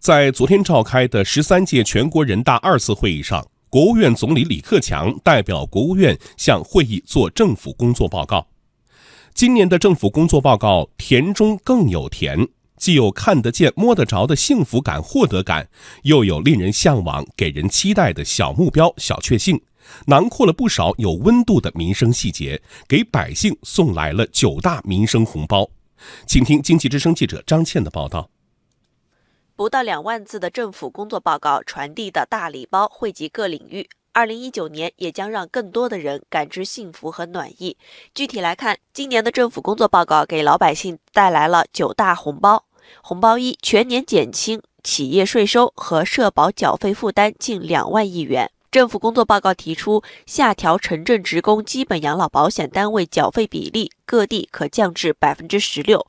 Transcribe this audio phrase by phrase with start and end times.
[0.00, 8.46] 在昨天召开的十三届全国人大二次会议上，国务院总理李克强代表国务院向会议作政府工作报告。
[9.34, 15.68] 今年的政府工作报告甜中更有甜，既有看得见、摸得着的幸福感、获得感，
[16.04, 19.60] 又有令人向往、给人期待的小目标、小确幸，
[20.06, 25.68] 囊括了不少有温度的民生细节，给百姓送来了九大民生红包。
[26.26, 28.30] 请听经济之声记者张倩的报道。
[29.60, 33.86] 不到两万字的政府工作报告传递的大礼包，惠及各领域。
[34.14, 37.76] 二零一九年也将让更多的人感知幸福和暖意。
[38.14, 42.64] 具体来看，今年的政府工作报告给老百姓带来了九大红包。
[43.02, 48.50] 红包一：全年减轻企业税收和社保缴费负担近两万亿元。
[48.70, 56.06] 政府工作报告提出，下调城镇职工基本养老保险单位缴费比例，各地可降至百分之十六。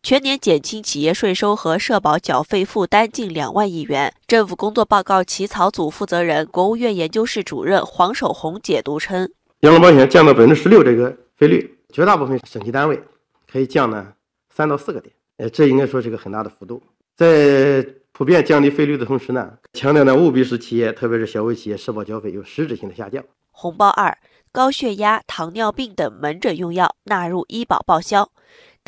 [0.00, 4.12] 全年减轻企业税收和社保缴费负担近两万亿元。
[4.26, 9.28] 政府工作报告起草组负责人、国务院研究室主任黄守宏解读称，
[9.60, 13.02] 养老保险降到百分之十六这个费率，绝大部分省级单位
[13.50, 14.12] 可以降呢
[14.54, 16.80] 三到四个点，呃，这应该说是个很大的幅度。
[17.16, 23.22] 在普遍降低费率的同时呢，强调呢务必使企业，特别是小微企业社保缴费有实质性的下降。
[23.50, 24.16] 红包二：
[24.52, 28.30] 高血压、糖尿病等门诊用药纳入医保报销。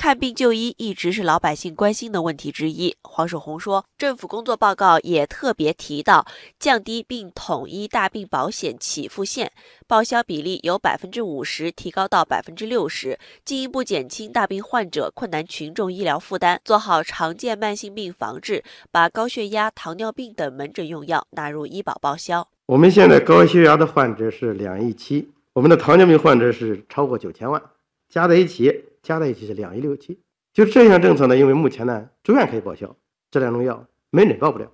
[0.00, 2.96] 看病就医一直是老百姓关心的问题之一。
[3.02, 6.24] 黄守宏说，政府工作报告也特别提到，
[6.58, 9.52] 降低并统一大病保险起付线，
[9.86, 22.48] 报销比例由百分之五十提高到百分之六十，进一步减轻大病患者、困难群众医疗负担，做好常见慢性病防治，把高血压、糖尿病等门诊用药纳入医保报销。
[22.64, 27.62] 我们现在高血压的患者是两亿七，我们的糖尿病患者是超过九千万，
[28.08, 28.86] 加在一起。
[29.02, 30.20] 加在一起是两亿六七，
[30.52, 32.96] 就这项政策呢，因为目前呢住院可以报销，
[33.30, 34.70] 这两种药门诊报不了，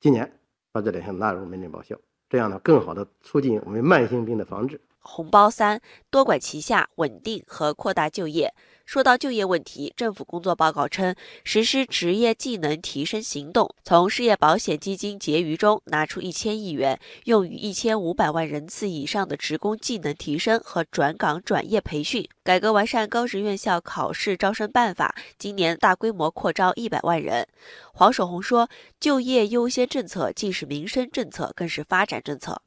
[0.00, 0.40] 今年
[0.72, 1.96] 把这两项纳入门诊报销，
[2.28, 4.80] 这样呢更好的促进我们慢性病的防治。
[5.10, 8.52] 红包三，多管齐下，稳定和扩大就业。
[8.84, 11.14] 说到就业问题，政府工作报告称，
[11.44, 22.26] 实施职业技能提升行动，从失业保险基金结余中拿出一千亿元，用于一千五百万人次以上的职工技能提升和转岗转业培训。
[22.44, 27.46] 改革完善高职院校考试招生办法，今年大规模扩招一百万人。
[27.92, 28.68] 黄守宏说，
[29.00, 32.62] 就业优先政策既是民生政策，更是发展政策。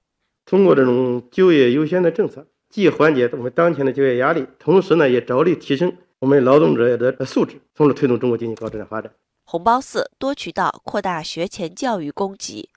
[0.51, 5.95] 通过这种就业优先的政策，既缓解我们当前的就业压力，同时呢，也着力提升。
[6.19, 9.09] 我们劳动者的素质，从而推动中国经济高质量发展。
[9.45, 12.67] 红包四，多渠道扩大学前教育供给。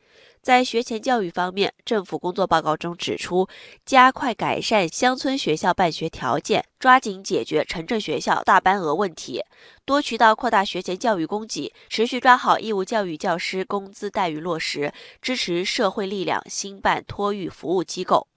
[0.45, 3.49] 在学前教育方面，政府工作报告中指出，
[3.87, 9.43] 加快改善乡村学校办学条件，抓紧解决城镇学校大班额问题，
[9.87, 18.29] 多渠道扩大学前教育供给，持续抓好义务教育教师工资待遇落实，支持社会力量兴办托育服务机构。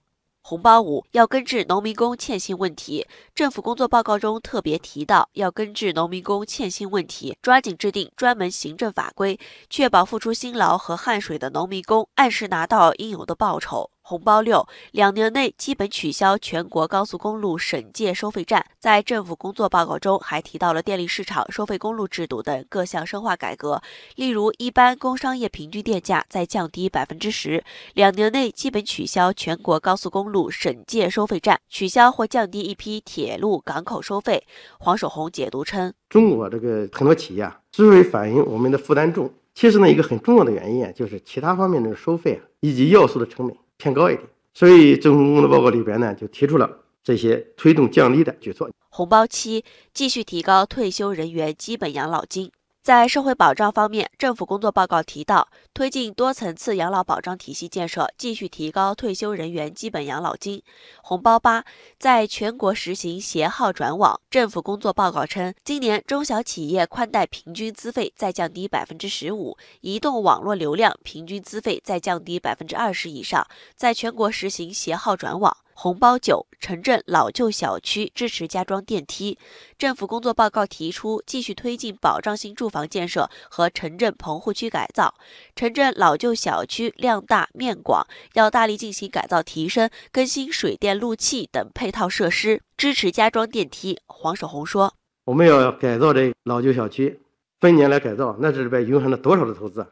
[0.48, 3.06] 红包五要根治农民工欠薪问题。
[3.34, 9.38] 政府工作报告中特别提到，要根治农民工欠薪问题，抓紧制定专门行政法规，
[9.68, 13.90] 确保付出辛劳和汗水的农民工按时拿到应有的报酬。
[14.08, 18.64] 红包六，两年内基本取消全国高速公路省界收费站。
[18.78, 23.82] 在政府工作报告中，还提到了电力市场、收费公路制度等各项深化改革。
[24.16, 34.42] 例如，一般工商业平均电价再降低百分之十，两年内基本取消全国高速公路省界收费站，取消或降低一批铁路、港口收费。
[34.78, 43.54] 黄守宏解读称，中国这个很多企业啊，之所以反映我们的负担重，其实呢，一个很重要的原因啊，就是其他方面的收费啊，以及要素的成本。
[43.78, 46.68] 偏高一点，所以政府工作报告里边呢，就提出了
[47.02, 48.68] 这些推动降低的举措。
[48.90, 52.50] 红包期，继续提高退休人员基本养老金。
[52.88, 60.62] 在社会保障方面，政府工作报告提到，推进多层次养老保障体系建设，继续提高退休人员基本养老金。
[61.02, 61.62] 红包八，
[61.98, 64.18] 在全国实行携号转网。
[64.30, 73.46] 政府工作报告称，今年中小企业宽带平均资费再降低百分之十五，移动网络流量平均资费再降低百分之二十以上，
[73.76, 75.54] 在全国实行携号转网。
[75.80, 79.38] 红包九，城镇老旧小区支持加装电梯。
[79.78, 85.14] 政府工作报告提出，继续推进保障性住房建设和城镇棚户区改造。
[85.54, 88.04] 城镇老旧小区量大面广，
[88.34, 94.00] 要大力进行改造提升，更新水电路气等配套设施，支持加装电梯。
[94.06, 94.92] 黄守宏说
[95.26, 97.20] ：“我们要改造这老旧小区，
[97.60, 99.86] 分年来改造，那这里边蕴含了多少的投资？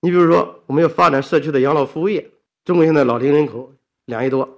[0.00, 2.30] 你比如说，我们要发展社区的养老服务业。
[2.64, 3.74] 中国现在老龄人口
[4.06, 4.48] 两亿多。”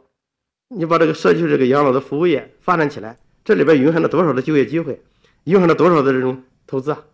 [0.70, 5.00] 你把这个社区这个养老的服务业发展起来，这里边蕴含了多少的就业机会，
[5.44, 7.04] 蕴含了多少的这种投资啊？